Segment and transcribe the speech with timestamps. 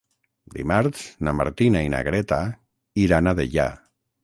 [0.53, 2.41] Dimarts na Martina i na Greta
[3.05, 3.71] iran a Deià.